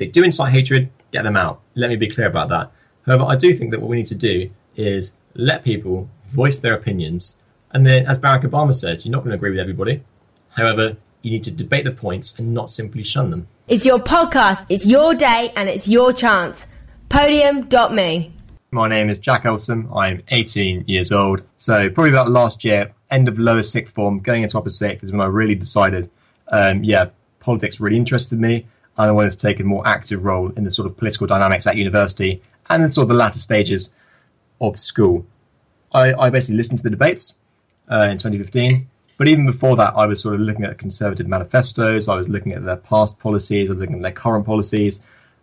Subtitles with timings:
[0.00, 1.60] If they do incite hatred, get them out.
[1.74, 2.72] Let me be clear about that.
[3.04, 6.72] However, I do think that what we need to do is let people voice their
[6.72, 7.36] opinions.
[7.72, 10.02] And then, as Barack Obama said, you're not going to agree with everybody.
[10.56, 13.46] However, you need to debate the points and not simply shun them.
[13.68, 16.66] It's your podcast, it's your day, and it's your chance.
[17.10, 18.32] Podium.me.
[18.70, 19.94] My name is Jack Elsom.
[19.94, 21.42] I'm 18 years old.
[21.56, 25.12] So, probably about last year, end of lower sixth form, going into upper sixth, is
[25.12, 26.08] when I really decided,
[26.48, 30.50] um, yeah, politics really interested me and I wanted to take a more active role
[30.56, 33.90] in the sort of political dynamics at university and in sort of the latter stages
[34.60, 35.26] of school.
[35.92, 37.34] I, I basically listened to the debates
[37.90, 42.08] uh, in 2015, but even before that, I was sort of looking at conservative manifestos,
[42.08, 45.00] I was looking at their past policies, I was looking at their current policies,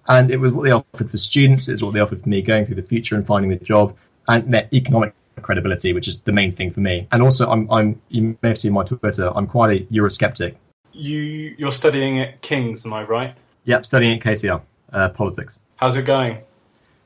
[0.08, 2.66] and it was what they offered for students, it's what they offered for me going
[2.66, 3.96] through the future and finding the job,
[4.28, 7.08] and their economic credibility, which is the main thing for me.
[7.12, 10.56] And also, I'm, I'm you may have seen my Twitter, I'm quite a Eurosceptic.
[10.98, 13.36] You you're studying at King's, am I right?
[13.66, 14.62] Yep, studying at KCL,
[14.94, 15.58] uh, politics.
[15.76, 16.40] How's it going?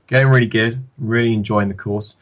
[0.08, 0.84] Going really good.
[0.98, 2.16] Really enjoying the course.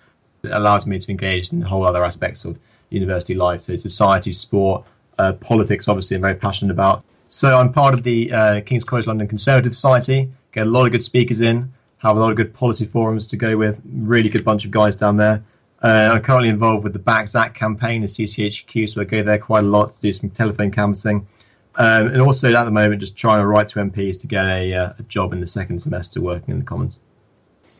[0.44, 2.58] It allows me to engage in the whole other aspects of
[2.90, 3.62] university life.
[3.62, 4.84] So society, sport,
[5.20, 5.88] uh, politics.
[5.88, 7.04] Obviously, I'm very passionate about.
[7.28, 10.32] So I'm part of the uh, King's College London Conservative Society.
[10.54, 11.72] Get a lot of good speakers in.
[12.00, 13.80] Have a lot of good policy forums to go with.
[13.94, 15.44] Really good bunch of guys down there.
[15.84, 19.38] Uh, I'm currently involved with the Back Zac campaign at CCHQ, so I go there
[19.38, 21.28] quite a lot to do some telephone canvassing.
[21.76, 24.74] Um, and also at the moment, just trying to write to MPs to get a,
[24.74, 26.98] uh, a job in the second semester working in the Commons.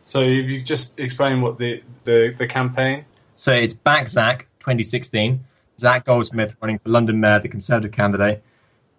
[0.04, 3.04] So if you just explain what the, the, the campaign?
[3.36, 5.44] So it's Back Zac 2016.
[5.78, 8.42] Zac Goldsmith running for London Mayor, the Conservative candidate.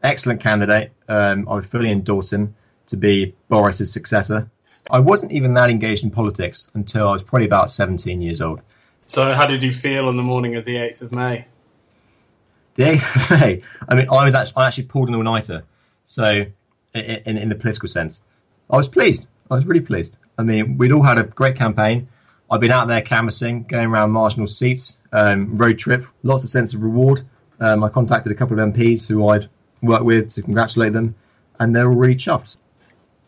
[0.03, 0.91] Excellent candidate.
[1.07, 2.56] Um, I would fully endorse him
[2.88, 4.50] to be Boris's successor.
[4.90, 8.62] I wasn't even that engaged in politics until I was probably about 17 years old.
[9.06, 11.46] So how did you feel on the morning of the 8th of May?
[12.81, 13.62] The 8th of May.
[13.90, 15.64] I mean, I was actually, I actually pulled an all-nighter.
[16.03, 16.46] So,
[16.96, 18.24] in, in the political sense,
[18.72, 19.28] I was pleased.
[19.52, 20.18] I was really pleased.
[20.40, 22.08] I mean, we'd all had a great campaign.
[22.50, 26.74] I've been out there canvassing, going around marginal seats, um, road trip, lots of sense
[26.74, 27.22] of reward.
[27.59, 29.48] Um, I contacted a couple of MPs who I'd
[29.84, 31.13] worked with to congratulate them,
[31.59, 32.58] and they're all really chuffed.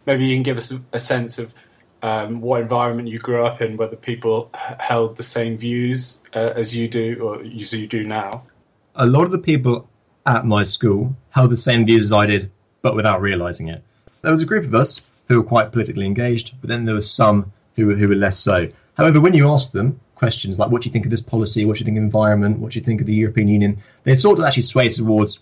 [0.08, 1.53] Maybe you can give us a sense of
[2.02, 4.50] um, what environment you grew up in, whether people
[4.80, 8.46] held the same views uh, as you do or as you do now
[8.95, 9.89] a lot of the people
[10.25, 13.83] at my school held the same views as I did, but without realizing it.
[14.21, 17.09] There was a group of us who were quite politically engaged, but then there was
[17.09, 18.67] some who were, who were less so.
[18.95, 21.65] However, when you ask them questions like, what do you think of this policy?
[21.65, 22.59] What do you think of environment?
[22.59, 23.81] What do you think of the European Union?
[24.03, 25.39] They sort of actually sway towards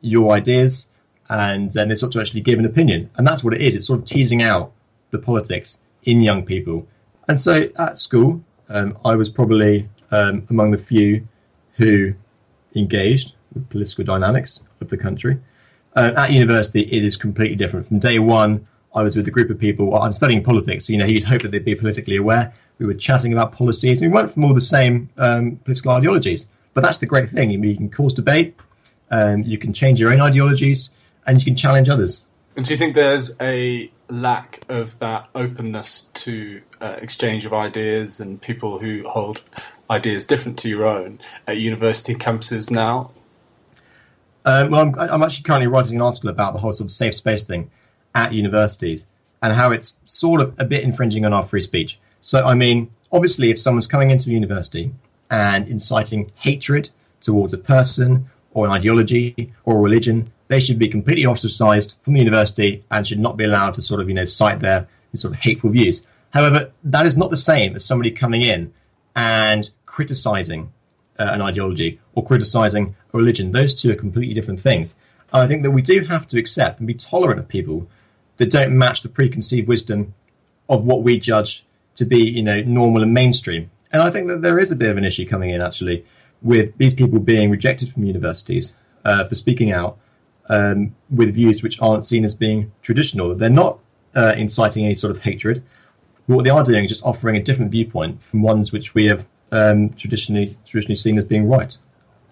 [0.00, 0.86] your ideas
[1.28, 3.10] and then they sort of actually give an opinion.
[3.16, 3.74] And that's what it is.
[3.74, 4.72] It's sort of teasing out
[5.10, 6.86] the politics in young people.
[7.28, 11.26] And so at school, um, I was probably um, among the few
[11.76, 12.14] who
[12.74, 15.38] engaged with political dynamics of the country.
[15.94, 17.86] Uh, at university, it is completely different.
[17.86, 19.86] From day one, I was with a group of people.
[19.86, 22.52] Well, I'm studying politics, so, you know, you'd hope that they'd be politically aware.
[22.78, 24.00] We were chatting about policies.
[24.00, 27.50] We weren't from all the same um, political ideologies, but that's the great thing.
[27.50, 28.56] You, you can cause debate,
[29.10, 30.90] um, you can change your own ideologies,
[31.26, 32.24] and you can challenge others.
[32.56, 38.20] And do you think there's a lack of that openness to uh, exchange of ideas
[38.20, 39.40] and people who hold
[39.92, 43.10] ideas different to your own at university campuses now?
[44.44, 47.14] Um, well, I'm, I'm, actually currently writing an article about the whole sort of safe
[47.14, 47.70] space thing
[48.14, 49.06] at universities
[49.42, 51.98] and how it's sort of a bit infringing on our free speech.
[52.22, 54.92] So, I mean, obviously, if someone's coming into a university
[55.30, 56.88] and inciting hatred
[57.20, 62.14] towards a person or an ideology or a religion, they should be completely ostracized from
[62.14, 65.34] the university and should not be allowed to sort of, you know, cite their sort
[65.34, 66.04] of hateful views.
[66.30, 68.72] However, that is not the same as somebody coming in
[69.14, 70.72] and criticizing
[71.20, 73.52] uh, an ideology or criticizing a religion.
[73.52, 74.96] Those two are completely different things.
[75.32, 77.86] And I think that we do have to accept and be tolerant of people
[78.38, 80.14] that don't match the preconceived wisdom
[80.70, 81.66] of what we judge
[81.96, 83.70] to be, you know, normal and mainstream.
[83.92, 86.06] And I think that there is a bit of an issue coming in actually
[86.40, 88.72] with these people being rejected from universities
[89.04, 89.98] uh, for speaking out
[90.48, 93.34] um, with views which aren't seen as being traditional.
[93.34, 93.78] They're not
[94.14, 95.62] uh, inciting any sort of hatred.
[96.26, 99.26] What they are doing is just offering a different viewpoint from ones which we have
[99.52, 101.76] um, traditionally traditionally seen as being right.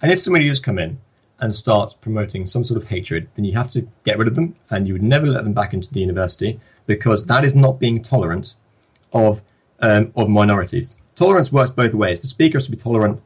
[0.02, 0.99] And if somebody does come in
[1.38, 4.56] and starts promoting some sort of hatred, then you have to get rid of them
[4.70, 8.02] and you would never let them back into the university because that is not being
[8.02, 8.55] tolerant
[9.12, 9.40] of
[9.81, 10.96] um, of minorities.
[11.14, 12.20] Tolerance works both ways.
[12.20, 13.20] The speaker has to be tolerant.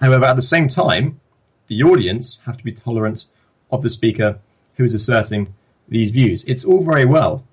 [0.00, 1.20] However, at the same time,
[1.68, 3.26] the audience have to be tolerant
[3.70, 4.38] of the speaker
[4.76, 5.54] who is asserting
[5.88, 6.44] these views.
[6.44, 7.44] It's all very well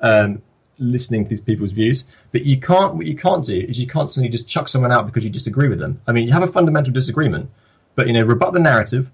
[0.00, 0.42] um,
[0.80, 2.94] listening to these people's views, but you can't.
[2.94, 5.78] What you can't do is you constantly just chuck someone out because you disagree with
[5.78, 6.00] them.
[6.06, 7.50] I mean, you have a fundamental disagreement,
[7.94, 9.10] but you know, rebut the narrative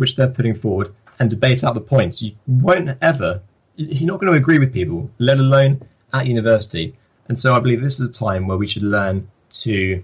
[0.00, 2.22] which they're putting forward and debate out the points.
[2.22, 3.42] You won't ever.
[3.76, 5.82] You're not going to agree with people, let alone
[6.14, 6.96] at university.
[7.28, 10.02] And so I believe this is a time where we should learn to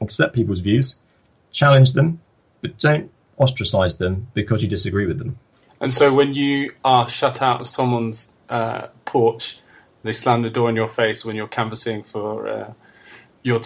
[0.00, 0.96] accept people's views,
[1.52, 2.20] challenge them,
[2.62, 5.38] but don't ostracize them because you disagree with them.
[5.80, 9.60] And so when you are shut out of someone's uh, porch,
[10.02, 12.72] they slam the door in your face when you're canvassing for uh,
[13.42, 13.60] your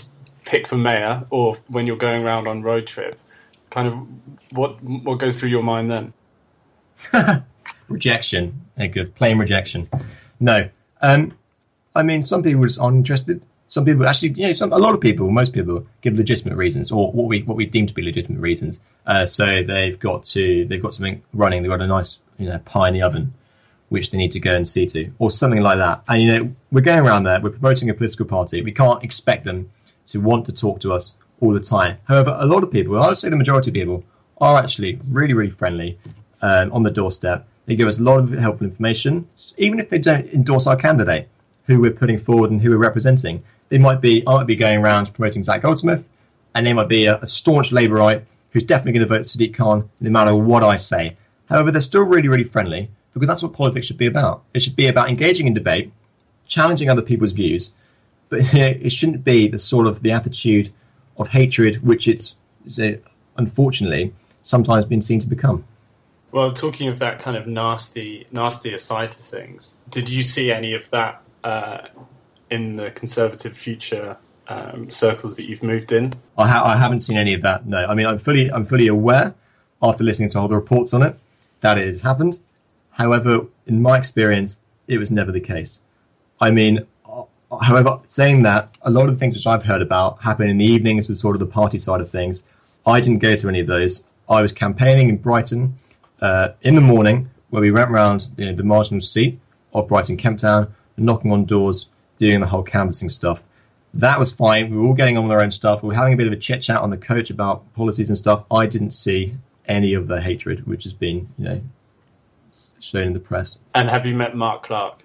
[0.45, 3.19] pick for mayor or when you're going around on road trip,
[3.71, 6.13] kind of what what goes through your mind then?
[7.89, 9.89] rejection, a good plain rejection.
[10.41, 10.69] No,
[11.03, 11.37] um,
[11.95, 13.45] I mean some people aren't interested.
[13.67, 16.91] Some people actually, you know, some a lot of people, most people give legitimate reasons,
[16.91, 18.81] or what we what we deem to be legitimate reasons.
[19.07, 21.63] Uh, so they've got to they've got something running.
[21.63, 23.33] They've got a nice you know pie in the oven,
[23.95, 26.03] which they need to go and see to, or something like that.
[26.09, 27.41] And you know, we're going around there.
[27.41, 28.61] We're promoting a political party.
[28.63, 29.71] We can't expect them
[30.07, 31.97] to want to talk to us all the time.
[32.05, 34.05] However, a lot of people, I would say the majority of people,
[34.39, 35.99] are actually really really friendly
[36.43, 37.47] um, on the doorstep.
[37.67, 39.27] They give us a lot of helpful information,
[39.57, 41.29] even if they don't endorse our candidate,
[41.67, 43.43] who we're putting forward and who we're representing.
[43.71, 46.09] They might be, I might be going around promoting Zac Goldsmith,
[46.55, 49.89] and they might be a, a staunch Labourite who's definitely going to vote Sadiq Khan
[50.01, 51.17] no matter what I say.
[51.47, 54.43] However, they're still really, really friendly because that's what politics should be about.
[54.53, 55.91] It should be about engaging in debate,
[56.47, 57.73] challenging other people's views,
[58.29, 60.73] but you know, it shouldn't be the sort of the attitude
[61.17, 62.37] of hatred which it's,
[63.37, 65.65] unfortunately sometimes been seen to become.
[66.33, 70.75] Well, talking of that kind of nasty, nastier side to things, did you see any
[70.75, 71.89] of that uh,
[72.51, 74.17] in the conservative future
[74.49, 76.15] um, circles that you've moved in?
[76.37, 77.67] I, ha- I, haven't seen any of that.
[77.67, 79.35] No, I mean I'm fully I'm fully aware
[79.83, 81.19] after listening to all the reports on it
[81.61, 82.39] that it has happened.
[82.95, 85.81] However, in my experience, it was never the case.
[86.41, 87.25] I mean, uh,
[87.61, 90.65] however, saying that, a lot of the things which I've heard about happen in the
[90.65, 92.45] evenings with sort of the party side of things.
[92.87, 94.05] I didn't go to any of those.
[94.29, 95.75] I was campaigning in Brighton
[96.21, 99.41] uh, in the morning where we went around you know, the marginal seat
[99.73, 101.87] of Brighton Kemp Town, knocking on doors,
[102.17, 103.43] doing the whole canvassing stuff.
[103.95, 104.71] That was fine.
[104.71, 105.83] We were all getting on with our own stuff.
[105.83, 108.17] We were having a bit of a chit chat on the coach about policies and
[108.17, 108.45] stuff.
[108.53, 109.35] I didn't see
[109.67, 111.61] any of the hatred which has been, you know,
[112.85, 113.59] shown in the press.
[113.75, 115.05] And have you met Mark Clarke?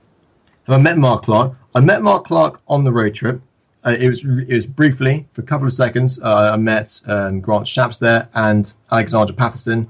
[0.63, 1.55] Have I met Mark Clarke?
[1.73, 3.41] I met Mark Clarke on the road trip.
[3.85, 6.19] Uh, it was it was briefly for a couple of seconds.
[6.21, 9.87] Uh, I met um, Grant Shapps there and Alexandra Paterson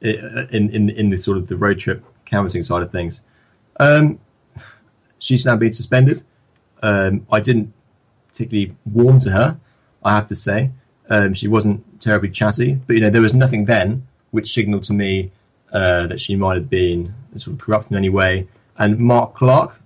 [0.00, 3.20] in in in the sort of the road trip canvassing side of things.
[3.78, 4.18] Um,
[5.18, 6.24] she's now been suspended.
[6.82, 7.72] Um, I didn't
[8.28, 9.56] particularly warm to her,
[10.04, 10.70] I have to say.
[11.10, 14.94] Um, she wasn't terribly chatty, but you know there was nothing then which signalled to
[14.94, 15.30] me
[15.72, 18.46] uh, that she might have been sort of corrupt in any way.
[18.78, 19.80] And Mark Clarke,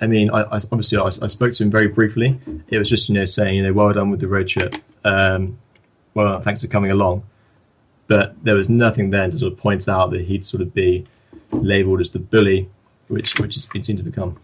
[0.00, 2.38] I mean, I, I obviously I, I, spoke to him very briefly.
[2.68, 4.74] It was just you know saying you know well done with the road trip.
[5.04, 5.58] Um,
[6.14, 7.24] well, thanks for coming along.
[8.06, 11.06] But there was nothing then to sort of point out that he'd sort of be
[11.50, 12.70] labelled as the bully,
[13.08, 14.38] which which has been seen to become.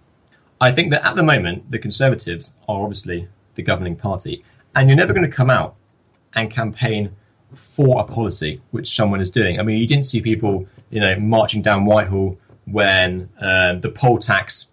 [0.61, 4.45] I think that at the moment the Conservatives are obviously the governing party,
[4.75, 5.77] and you're never going to come out
[6.35, 7.15] and campaign
[7.55, 9.59] for a policy which someone is doing.
[9.59, 14.19] I mean, you didn't see people, you know, marching down Whitehall when um, the poll
[14.19, 14.67] tax,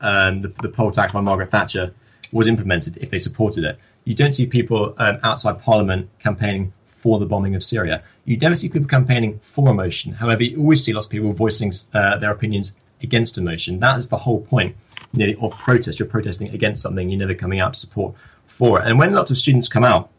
[0.00, 1.92] um, the, the, poll tax by Margaret Thatcher
[2.32, 2.96] was implemented.
[2.98, 7.54] If they supported it, you don't see people um, outside Parliament campaigning for the bombing
[7.54, 8.02] of Syria.
[8.24, 10.12] You never see people campaigning for a motion.
[10.12, 13.80] However, you always see lots of people voicing uh, their opinions against a motion.
[13.80, 14.76] That is the whole point
[15.12, 15.98] you know, of protest.
[15.98, 17.08] You're protesting against something.
[17.08, 18.14] You're never coming out to support
[18.46, 18.86] for it.
[18.86, 20.10] And when lots of students come out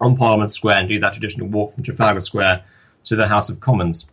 [0.00, 2.64] on Parliament Square and do that traditional walk from Trafalgar Square
[3.04, 4.08] to the House of Commons,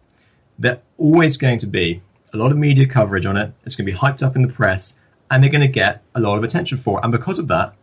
[0.59, 2.01] they're always going to be
[2.33, 3.51] a lot of media coverage on it.
[3.65, 4.99] It's going to be hyped up in the press,
[5.31, 7.03] and they're going to get a lot of attention for it.
[7.03, 7.73] And because of that,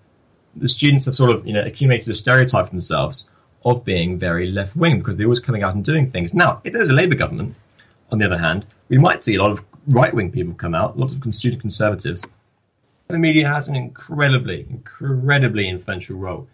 [0.57, 3.25] the students have sort of you know accumulated a stereotype for themselves
[3.65, 6.35] of being very left wing because they're always coming out and doing things.
[6.35, 7.57] Now, if there's a Labour government,
[8.13, 10.99] on the other hand, we might see a lot of right wing people come out,
[10.99, 12.25] lots of student conservatives.
[13.09, 16.47] The media has an incredibly, incredibly influential role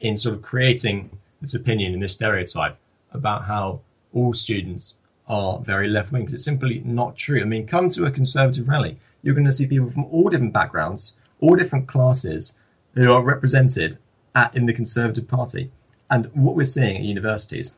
[0.00, 2.76] in sort of creating this opinion and this stereotype
[3.12, 3.80] about how
[4.12, 4.94] all students
[5.28, 7.40] are very left wing because it's simply not true.
[7.40, 10.52] I mean, come to a conservative rally, you're going to see people from all different
[10.52, 12.54] backgrounds, all different classes
[12.94, 13.98] who are represented
[14.34, 15.70] at, in the Conservative Party.
[16.10, 17.72] And what we're seeing at universities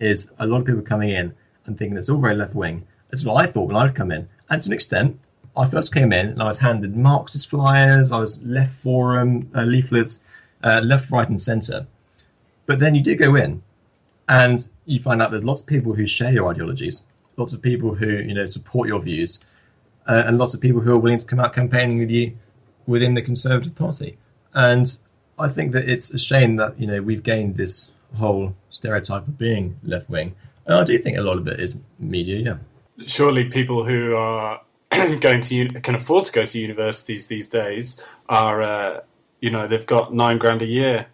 [0.00, 1.34] is a lot of people coming in
[1.66, 2.86] and thinking it's all very left wing.
[3.10, 4.28] That's what I thought when I'd come in.
[4.48, 5.18] And to an extent,
[5.56, 9.64] I first came in and I was handed Marxist flyers, I was left forum uh,
[9.64, 10.20] leaflets,
[10.62, 11.86] uh, left, right, and centre.
[12.66, 13.62] But then you do go in
[14.28, 17.02] and you find out there's lots of people who share your ideologies,
[17.36, 19.40] lots of people who you know support your views,
[20.06, 22.32] uh, and lots of people who are willing to come out campaigning with you
[22.86, 24.16] within the Conservative Party.
[24.54, 24.96] And
[25.38, 29.38] I think that it's a shame that you know we've gained this whole stereotype of
[29.38, 30.34] being left wing,
[30.66, 32.38] and I do think a lot of it is media.
[32.38, 34.60] Yeah, surely people who are
[35.20, 39.00] going to can afford to go to universities these days are uh,
[39.42, 41.06] you know they've got nine grand a year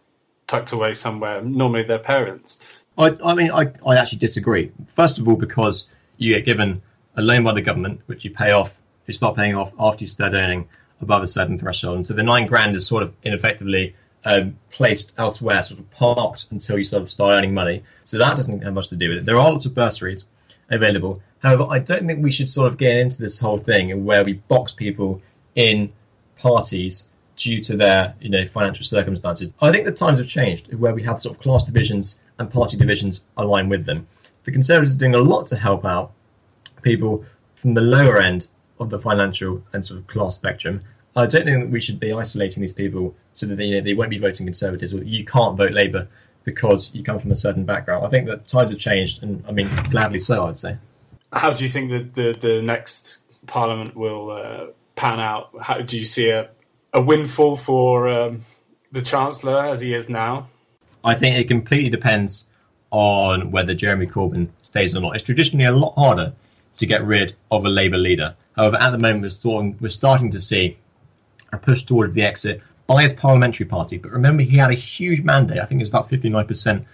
[0.47, 1.43] tucked away somewhere.
[1.43, 2.65] Normally, their parents.
[2.97, 4.71] I, I mean, I, I actually disagree.
[4.95, 5.87] First of all, because
[6.19, 6.81] you get given
[7.17, 8.75] a loan by the government, which you pay off,
[9.07, 10.69] you start paying off after you start earning
[11.01, 11.97] above a certain threshold.
[11.97, 13.95] And so the nine grand is sort of ineffectively
[14.25, 17.83] um, placed elsewhere, sort of parked until you sort of start earning money.
[18.05, 19.25] So that doesn't have much to do with it.
[19.27, 20.25] There are lots of bursaries
[20.71, 21.23] available.
[21.39, 24.35] However, I don't think we should sort of get into this whole thing where we
[24.35, 25.23] box people
[25.55, 25.93] in
[26.37, 27.05] parties
[27.39, 29.51] due to their you know financial circumstances.
[29.63, 32.77] I think the times have changed where we have sort of class divisions and party
[32.77, 34.07] divisions align with them.
[34.45, 36.13] The Conservatives are doing a lot to help out
[36.83, 37.25] people
[37.57, 40.83] from the lower end of the financial and sort of class spectrum.
[41.17, 43.85] I don't think that we should be isolating these people so that they, you know,
[43.85, 46.07] they won't be voting Conservatives or you can't vote Labour
[46.45, 48.07] because you come from a certain background.
[48.07, 50.79] I think that times have changed, and I mean, gladly so, I would say.
[51.33, 54.67] How do you think that the, the next Parliament will uh,
[54.97, 55.51] pan out?
[55.61, 56.49] How, do you see a,
[56.99, 58.41] a windfall for um,
[58.91, 60.49] the Chancellor as he is now?
[61.05, 62.47] I think it completely depends
[62.91, 65.15] on whether Jeremy Corbyn stays or not.
[65.15, 66.33] It's traditionally a lot harder
[66.77, 68.35] to get rid of a Labour leader.
[68.57, 70.77] However, at the moment, we're, starting, we're starting to see
[71.53, 73.97] a push towards the exit by his parliamentary party.
[73.97, 75.59] But remember, he had a huge mandate.
[75.59, 76.85] I think it was about 59%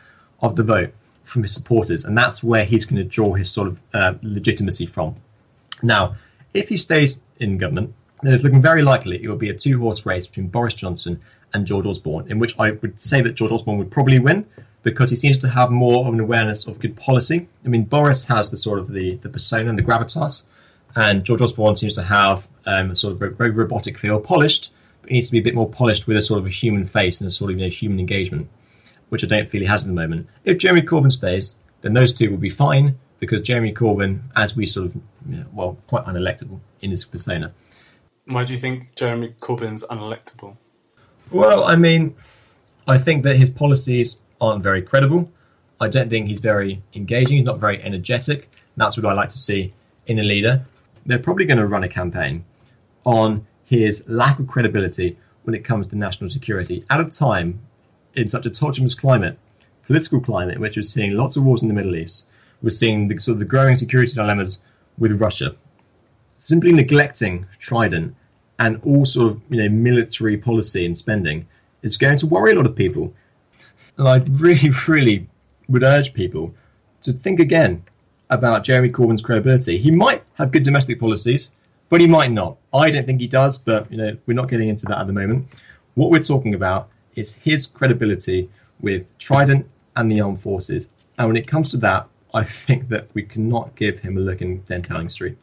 [0.42, 0.92] of the vote
[1.22, 2.04] from his supporters.
[2.04, 5.16] And that's where he's going to draw his sort of uh, legitimacy from.
[5.82, 6.16] Now,
[6.52, 7.94] if he stays in government,
[8.24, 11.20] then it's looking very likely it will be a two horse race between Boris Johnson
[11.52, 14.46] and George Osborne, in which I would say that George Osborne would probably win
[14.82, 17.48] because he seems to have more of an awareness of good policy.
[17.64, 20.44] I mean, Boris has the sort of the, the persona and the gravitas,
[20.96, 24.72] and George Osborne seems to have um, a sort of very, very robotic feel, polished,
[25.00, 26.86] but he needs to be a bit more polished with a sort of a human
[26.86, 28.48] face and a sort of you know, human engagement,
[29.08, 30.28] which I don't feel he has at the moment.
[30.44, 34.66] If Jeremy Corbyn stays, then those two will be fine because Jeremy Corbyn, as we
[34.66, 34.94] sort of,
[35.28, 37.52] you know, well, quite unelectable in his persona.
[38.26, 40.56] Why do you think Jeremy Corbyn's unelectable?
[41.30, 42.14] Well, I mean,
[42.88, 45.30] I think that his policies aren't very credible.
[45.80, 47.36] I don't think he's very engaging.
[47.36, 48.48] He's not very energetic.
[48.76, 49.74] That's what I like to see
[50.06, 50.64] in a leader.
[51.06, 52.44] They're probably going to run a campaign
[53.04, 57.60] on his lack of credibility when it comes to national security at a time
[58.14, 59.38] in such a tumultuous climate,
[59.86, 62.24] political climate, in which we're seeing lots of wars in the Middle East.
[62.62, 64.60] We're seeing the sort of the growing security dilemmas
[64.96, 65.54] with Russia.
[66.44, 68.14] Simply neglecting Trident
[68.58, 71.46] and all sort of you know military policy and spending
[71.80, 73.14] is going to worry a lot of people.
[73.96, 75.26] And I really, really
[75.70, 76.52] would urge people
[77.00, 77.82] to think again
[78.28, 79.78] about Jeremy Corbyn's credibility.
[79.78, 81.50] He might have good domestic policies,
[81.88, 82.58] but he might not.
[82.74, 85.14] I don't think he does, but you know we're not getting into that at the
[85.14, 85.48] moment.
[85.94, 90.90] What we're talking about is his credibility with Trident and the armed forces.
[91.16, 94.42] And when it comes to that, I think that we cannot give him a look
[94.42, 95.38] in 10 Downing Street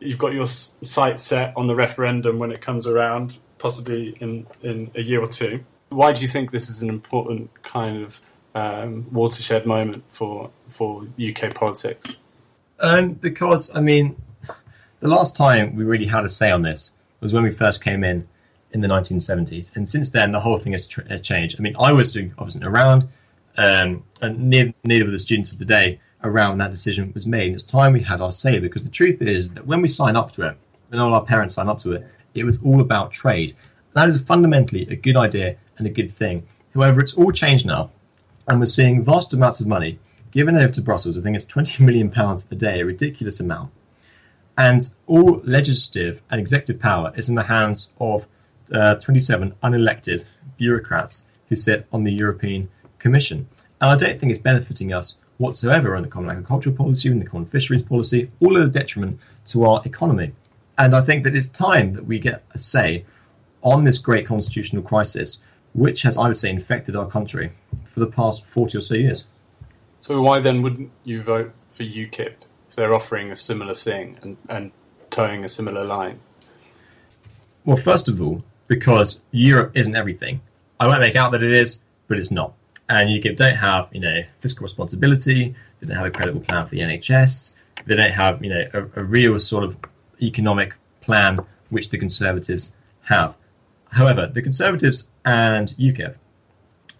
[0.00, 4.90] you've got your sights set on the referendum when it comes around, possibly in, in
[4.94, 5.64] a year or two.
[5.90, 8.20] Why do you think this is an important kind of
[8.54, 12.20] um, watershed moment for for UK politics?
[12.80, 14.20] Um, because I mean,
[15.00, 18.02] the last time we really had a say on this was when we first came
[18.04, 18.26] in
[18.72, 21.56] in the 1970s, and since then the whole thing has, tr- has changed.
[21.58, 23.08] I mean, I was obviously around,
[23.56, 27.54] um, and neither, neither were the students of today around that decision was made.
[27.54, 30.32] It's time we had our say because the truth is that when we sign up
[30.32, 30.56] to it,
[30.88, 33.56] when all our parents sign up to it, it was all about trade.
[33.94, 36.46] That is fundamentally a good idea and a good thing.
[36.74, 37.90] However, it's all changed now,
[38.48, 39.98] and we're seeing vast amounts of money
[40.30, 41.16] given over to Brussels.
[41.16, 43.72] I think it's 20 million pounds a day, a ridiculous amount.
[44.58, 48.26] And all legislative and executive power is in the hands of
[48.72, 50.24] uh, 27 unelected
[50.56, 52.68] bureaucrats who sit on the European
[52.98, 53.48] Commission.
[53.80, 57.26] And I don't think it's benefiting us whatsoever in the common agricultural policy, in the
[57.26, 60.32] common fisheries policy, all of the detriment to our economy.
[60.78, 63.04] And I think that it's time that we get a say
[63.62, 65.38] on this great constitutional crisis,
[65.74, 67.52] which has, I would say, infected our country
[67.92, 69.24] for the past 40 or so years.
[69.98, 72.34] So, why then wouldn't you vote for UKIP
[72.68, 74.72] if they're offering a similar thing and, and
[75.10, 76.20] toeing a similar line?
[77.64, 80.40] Well, first of all, because Europe isn't everything.
[80.78, 82.52] I won't make out that it is, but it's not.
[82.88, 85.54] And UKIP don't have, you know, fiscal responsibility.
[85.80, 87.52] They don't have a credible plan for the NHS.
[87.86, 89.76] They don't have, you know, a, a real sort of
[90.22, 91.40] economic plan
[91.70, 93.34] which the Conservatives have.
[93.90, 96.14] However, the Conservatives and UKIP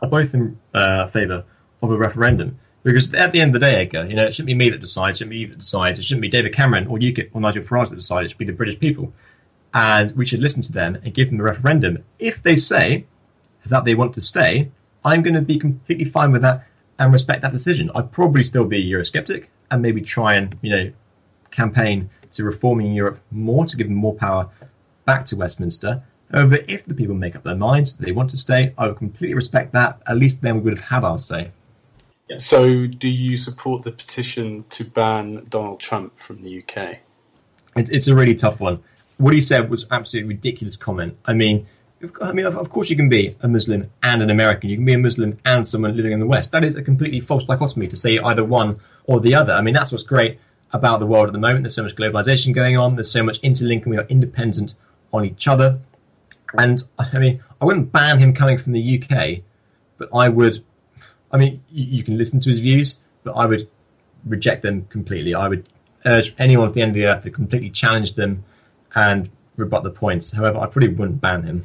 [0.02, 1.44] are both in uh, favour
[1.82, 2.58] of a referendum.
[2.82, 4.80] Because at the end of the day, Edgar, you know, it shouldn't be me that
[4.80, 7.40] decides, it shouldn't be you that decides, it shouldn't be David Cameron or UKIP or
[7.40, 9.12] Nigel Farage that decides, it should be the British people.
[9.74, 12.04] And we should listen to them and give them the referendum.
[12.18, 13.06] If they say
[13.66, 14.70] that they want to stay,
[15.06, 16.66] I'm going to be completely fine with that
[16.98, 17.92] and respect that decision.
[17.94, 20.92] I'd probably still be a Eurosceptic and maybe try and, you know,
[21.52, 24.48] campaign to reforming Europe more to give them more power
[25.04, 26.02] back to Westminster.
[26.32, 29.34] However, if the people make up their minds, they want to stay, I would completely
[29.34, 30.02] respect that.
[30.08, 31.52] At least then we would have had our say.
[32.36, 36.98] So, do you support the petition to ban Donald Trump from the UK?
[37.76, 38.82] It, it's a really tough one.
[39.18, 41.16] What he said was absolutely ridiculous comment.
[41.24, 41.68] I mean,
[42.20, 44.68] I mean, of, course you can be a Muslim and an American.
[44.68, 46.52] You can be a Muslim and someone living in the West.
[46.52, 49.52] That is a completely false dichotomy to say either one or the other.
[49.52, 50.38] I mean, that's what's great
[50.72, 51.62] about the world at the moment.
[51.62, 52.96] There's so much globalization going on.
[52.96, 53.88] There's so much interlinking.
[53.88, 54.74] We are independent
[55.12, 55.78] on each other.
[56.58, 59.42] And I mean, I wouldn't ban him coming from the UK,
[59.96, 60.62] but I would.
[61.32, 63.68] I mean, you can listen to his views, but I would
[64.26, 65.34] reject them completely.
[65.34, 65.66] I would
[66.04, 68.44] urge anyone at the end of the earth to completely challenge them
[68.94, 70.30] and rebut the points.
[70.30, 71.64] However, I probably wouldn't ban him.